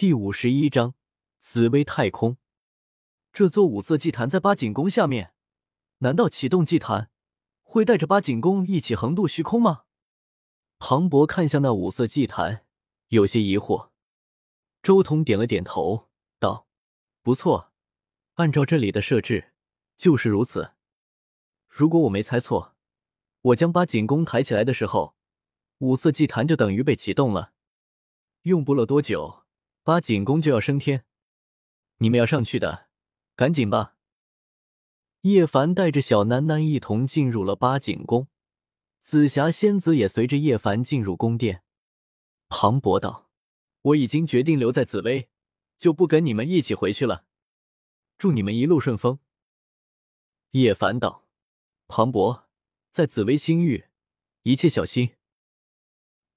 [0.00, 0.94] 第五十一章
[1.38, 2.38] 紫薇太空。
[3.34, 5.34] 这座五色祭坛在八景宫下面，
[5.98, 7.10] 难道启动祭坛
[7.62, 9.82] 会带着八景宫一起横渡虚空吗？
[10.78, 12.64] 庞博看向那五色祭坛，
[13.08, 13.90] 有些疑惑。
[14.82, 16.08] 周通点了点头，
[16.38, 16.66] 道
[17.20, 17.70] ：“不错，
[18.36, 19.52] 按照这里的设置，
[19.98, 20.70] 就是如此。
[21.68, 22.74] 如果我没猜错，
[23.42, 25.14] 我将八景宫抬起来的时候，
[25.80, 27.52] 五色祭坛就等于被启动了。
[28.44, 29.39] 用不了多久，
[29.90, 31.04] 八景宫就要升天。
[31.98, 32.86] 你们要上去的，
[33.34, 33.96] 赶紧吧。”
[35.22, 38.28] 叶凡带着小楠楠一同进入了八景宫，
[39.00, 41.64] 紫霞仙子也随着叶凡进入宫殿。
[42.48, 43.28] 庞博道。
[43.82, 45.28] 我已经决定留在紫薇，
[45.76, 47.24] 就不跟你们一起回去了。
[48.16, 49.18] 祝你们一路顺风。
[50.50, 51.26] 叶凡道
[51.88, 52.48] ：“庞博，
[52.92, 53.86] 在紫薇星域，
[54.42, 55.16] 一切小心。”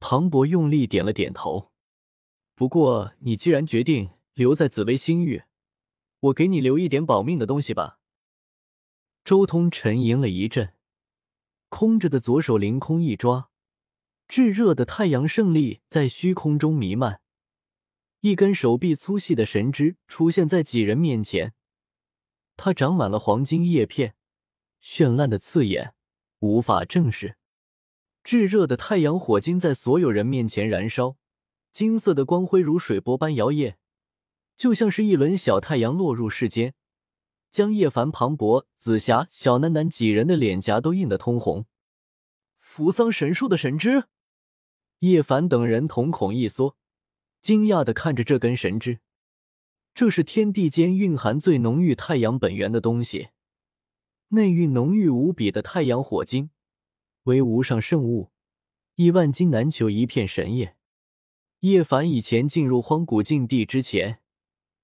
[0.00, 1.72] 庞博用力点了点头。
[2.58, 5.44] 不过，你既然决定留在紫薇星域，
[6.18, 8.00] 我给你留一点保命的东西吧。
[9.24, 10.74] 周通沉吟了一阵，
[11.68, 13.50] 空着的左手凌空一抓，
[14.26, 17.20] 炙热的太阳胜利在虚空中弥漫。
[18.22, 21.54] 一根手臂粗细的神枝出现在几人面前，
[22.56, 24.16] 它长满了黄金叶片，
[24.82, 25.94] 绚烂的刺眼，
[26.40, 27.36] 无法正视。
[28.24, 31.16] 炙热的太阳火晶在所有人面前燃烧，
[31.78, 33.76] 金色的光辉如水波般摇曳，
[34.56, 36.74] 就像是一轮小太阳落入世间，
[37.52, 41.66] 将叶凡、庞博、紫霞、小楠楠几人的脸颊都映得通红。
[42.58, 44.06] 扶桑神树的神枝，
[44.98, 46.76] 叶凡等人瞳孔一缩。
[47.40, 48.98] 惊讶的看着这根神枝，
[49.94, 53.28] 这是天地间蕴含最浓郁太阳本源的东西，
[54.30, 56.50] 内蕴浓郁无比的太阳火晶，
[57.22, 58.32] 为无上圣物，
[58.96, 60.74] 亿万金难求一片神叶。
[61.60, 64.20] 叶凡以前进入荒古禁地之前，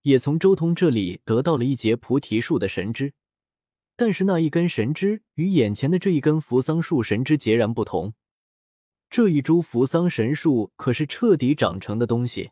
[0.03, 3.15] 也从周通这里得到了一节菩提树的神枝，
[3.95, 8.15] 但是那一根神枝与眼前的这一根扶桑树神枝截然不同。
[9.09, 12.51] 这一株扶桑神树可是彻底长成的东西，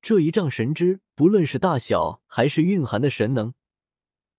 [0.00, 3.52] 这一丈神枝，不论是大小还是蕴含的神能，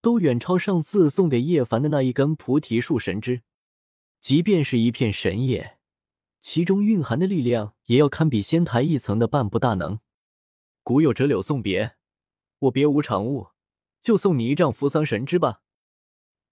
[0.01, 3.43] 都远超上次送给叶凡的那一根菩提树神枝。
[4.19, 5.77] 即便是一片神叶，
[6.41, 9.99] 其中蕴含的力量也要堪比仙台一层的半步大能。
[10.83, 11.97] 古有折柳送别，
[12.59, 13.49] 我别无长物，
[14.01, 15.61] 就送你一丈扶桑神枝吧。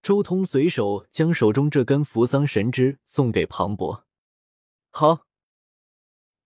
[0.02, 4.06] 周通随手将手中这根扶桑神枝送给庞博。
[4.90, 5.26] 好，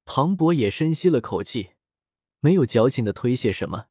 [0.05, 1.73] 庞博也深吸了口气，
[2.41, 3.87] 没有矫情的推卸什么，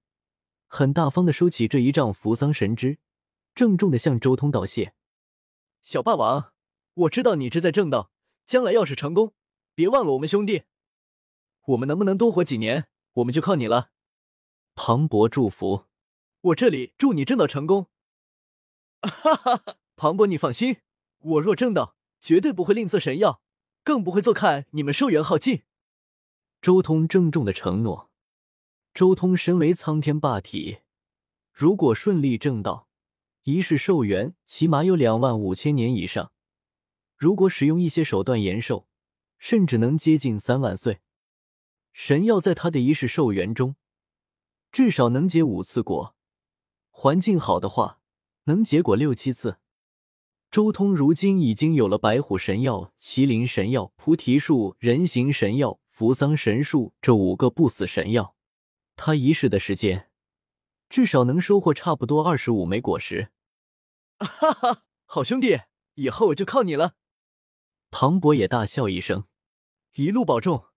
[0.67, 2.99] 很大方的收起这一丈扶桑神枝，
[3.53, 4.93] 郑重的向周通道谢。
[5.81, 6.51] 小霸王，
[6.93, 8.11] 我知道你志在正道，
[8.45, 9.33] 将来要是成功，
[9.75, 10.63] 别忘了我们兄弟。
[11.69, 13.91] 我们能不能多活几年，我们就靠你了。
[14.73, 15.85] 庞博祝福，
[16.41, 17.87] 我这里祝你正道成功。
[19.01, 20.77] 哈哈哈，庞博你放心，
[21.19, 23.41] 我若正道，绝对不会吝啬神药。
[23.83, 25.63] 更不会坐看你们寿元耗尽。
[26.61, 28.09] 周通郑重的承诺。
[28.93, 30.79] 周通身为苍天霸体，
[31.53, 32.87] 如果顺利正道，
[33.43, 36.31] 一世寿元起码有两万五千年以上。
[37.15, 38.87] 如果使用一些手段延寿，
[39.37, 40.99] 甚至能接近三万岁。
[41.91, 43.75] 神药在他的一世寿元中，
[44.71, 46.15] 至少能结五次果，
[46.89, 47.99] 环境好的话，
[48.45, 49.59] 能结果六七次。
[50.49, 58.35] 周通如今已经有了白虎神药、麒麟神药、菩提树、人形神药、扶桑神树这五个不死神药，
[58.95, 60.09] 他一世的时间，
[60.89, 63.31] 至少能收获差不多二十五枚果实。
[64.17, 65.59] 哈哈，好兄弟，
[65.93, 66.95] 以后我就靠你了。
[67.91, 69.25] 庞博也大笑一声，
[69.93, 70.68] 一路保重。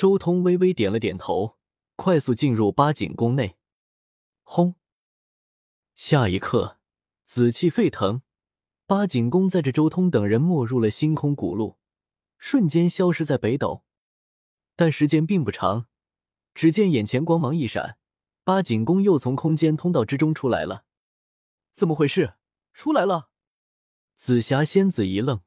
[0.00, 1.58] 周通微微点了点头，
[1.94, 3.58] 快速进入八景宫内。
[4.42, 4.76] 轰！
[5.94, 6.78] 下一刻，
[7.22, 8.22] 紫气沸腾。
[8.86, 11.76] 八景宫载着周通等人没入了星空古路，
[12.38, 13.84] 瞬间消失在北斗。
[14.74, 15.86] 但时间并不长，
[16.54, 17.98] 只见眼前光芒一闪，
[18.42, 20.86] 八景宫又从空间通道之中出来了。
[21.72, 22.36] 怎么回事？
[22.72, 23.28] 出来了？
[24.16, 25.42] 紫霞仙子一愣，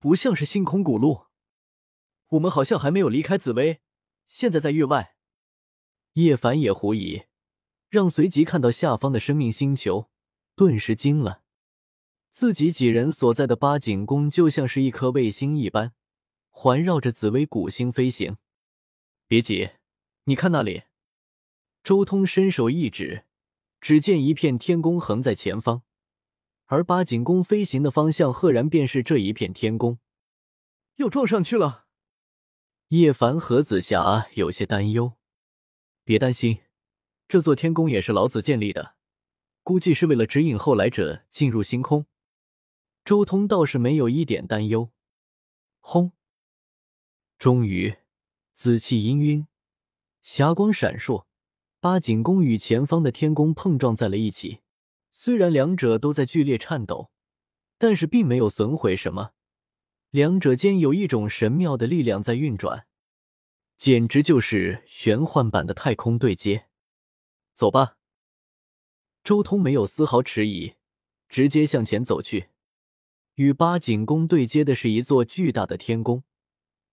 [0.00, 1.26] 不像是星空古路，
[2.32, 3.80] 我们好像还没有离开紫薇，
[4.26, 5.16] 现在在域外。
[6.14, 7.24] 叶凡也狐疑，
[7.90, 10.08] 让随即看到下方的生命星球，
[10.56, 11.42] 顿时惊了。
[12.30, 15.92] 自己几人所在的八景宫就像是一颗卫星一般，
[16.48, 18.38] 环绕着紫薇古星飞行。
[19.26, 19.72] 别急，
[20.24, 20.84] 你看那里。
[21.84, 23.26] 周通伸手一指，
[23.78, 25.82] 只见一片天宫横在前方，
[26.64, 29.98] 而八景宫飞行的方向赫然便是这一片天宫。
[30.96, 31.88] 要撞上去了。
[32.92, 35.14] 叶凡和紫霞有些担忧。
[36.04, 36.58] 别担心，
[37.26, 38.96] 这座天宫也是老子建立的，
[39.62, 42.04] 估计是为了指引后来者进入星空。
[43.02, 44.90] 周通倒是没有一点担忧。
[45.80, 46.12] 轰！
[47.38, 47.96] 终于，
[48.52, 49.46] 紫气氤氲，
[50.20, 51.24] 霞光闪烁，
[51.80, 54.60] 八景宫与前方的天宫碰撞在了一起。
[55.12, 57.10] 虽然两者都在剧烈颤抖，
[57.78, 59.32] 但是并没有损毁什么。
[60.12, 62.86] 两者间有一种神妙的力量在运转，
[63.78, 66.66] 简直就是玄幻版的太空对接。
[67.54, 67.96] 走吧，
[69.24, 70.74] 周通没有丝毫迟疑，
[71.30, 72.50] 直接向前走去。
[73.36, 76.24] 与八景宫对接的是一座巨大的天宫。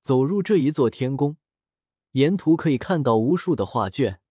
[0.01, 1.35] 走入这一座天宫，
[2.11, 4.21] 沿途可以看到无数的画卷，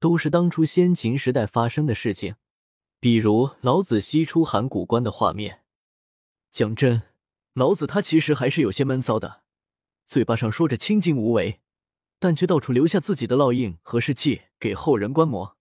[0.00, 2.36] 都是当初先秦时代发生的事情，
[2.98, 5.64] 比如老子西出函谷关的画面。
[6.50, 7.07] 讲真。
[7.58, 9.42] 老子他其实还是有些闷骚的，
[10.06, 11.60] 嘴巴上说着清静无为，
[12.20, 15.56] 但却到处留下自己的烙印和事迹给后人观摩。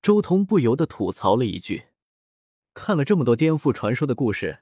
[0.00, 1.86] 周通不由得吐槽了一句
[2.74, 4.60] ：“看了这么多颠覆传说的故事，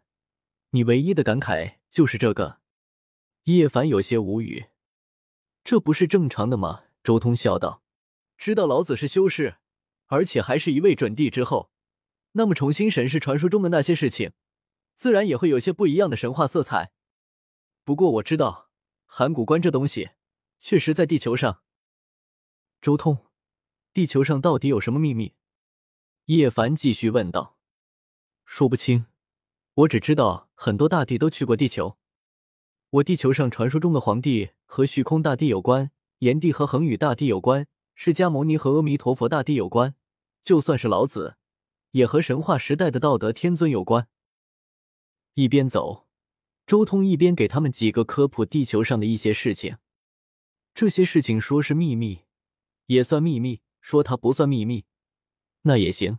[0.71, 2.61] 你唯一的感慨就是这个？”
[3.45, 4.69] 叶凡有些无语
[5.63, 7.83] ：“这不是正常的吗？”周通笑道
[8.39, 9.59] ：“知道老子是修士，
[10.07, 11.71] 而且还是一位准帝之后，
[12.33, 14.33] 那么重新审视传说中的那些事情。”
[14.99, 16.91] 自然也会有些不一样的神话色彩。
[17.85, 18.69] 不过我知道，
[19.07, 20.11] 函谷关这东西
[20.59, 21.63] 确实在地球上。
[22.81, 23.19] 周通，
[23.95, 25.37] 地球上到底有什么秘密？
[26.25, 27.61] 叶凡继续问道。
[28.45, 29.07] 说不清，
[29.75, 31.97] 我只知道很多大帝都去过地球。
[32.91, 39.95] 我地球上传说中的皇帝和虚空大帝有关，炎帝和恒宇大帝有关，释迦牟尼和阿弥陀佛大帝有关，
[40.43, 41.37] 就算是老子，
[41.93, 44.09] 也和神话时代的道德天尊有关。
[45.35, 46.07] 一边走，
[46.67, 49.79] 周通一边给他们几个科普地球上的一些事情。
[50.75, 52.25] 这些事情说是秘密，
[52.87, 54.85] 也算秘密；说它不算秘密，
[55.63, 56.19] 那也行，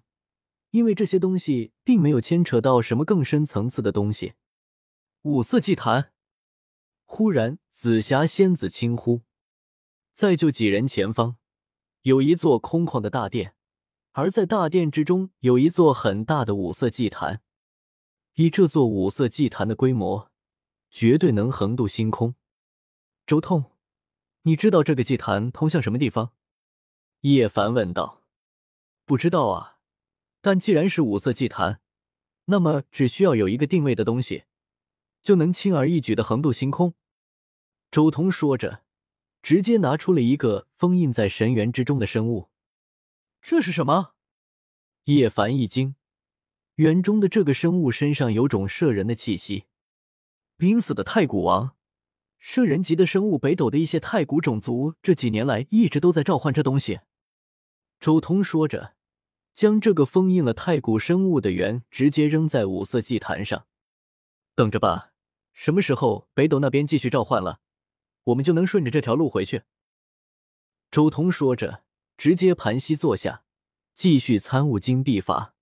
[0.71, 4.33] 因为这些东西并没有牵扯到什么更深层次的东西。
[5.21, 6.13] 五色祭坛。
[7.05, 9.21] 忽然，紫霞仙子轻呼，
[10.13, 11.37] 在就几人前方
[12.03, 13.55] 有一座空旷的大殿，
[14.11, 17.41] 而在大殿之中有一座很大的五色祭坛。
[18.41, 20.31] 以这座五色祭坛的规模，
[20.89, 22.35] 绝对能横渡星空。
[23.27, 23.73] 周通，
[24.43, 26.31] 你知道这个祭坛通向什么地方？
[27.19, 28.23] 叶凡问道。
[29.03, 29.79] 不知道啊，
[30.39, 31.81] 但既然是五色祭坛，
[32.45, 34.45] 那么只需要有一个定位的东西，
[35.21, 36.93] 就能轻而易举的横渡星空。
[37.91, 38.83] 周通说着，
[39.41, 42.47] 直接拿出了一个封印在神元之中的生物。
[43.41, 44.13] 这是什么？
[45.03, 45.95] 叶凡一惊。
[46.79, 49.65] 园中的这个生物身上有种摄人的气息，
[50.55, 51.75] 濒死的太古王，
[52.37, 57.01] 摄人级的生物，北斗的一些太古种族这几年来一直都在召唤这东西。
[57.99, 58.93] 周通说着，
[59.53, 63.67] 将这个封印了太古生物的圆直接扔在五色祭坛上，
[64.55, 65.11] 等着吧，
[65.51, 67.59] 什么时候北斗那边继续召唤了，
[68.23, 69.63] 我们就能顺着这条路回去。
[70.89, 71.83] 周通说着，
[72.15, 73.43] 直接盘膝坐下，
[73.93, 75.55] 继续参悟金币法。